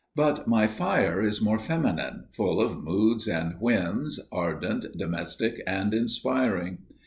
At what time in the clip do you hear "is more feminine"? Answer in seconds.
1.21-2.23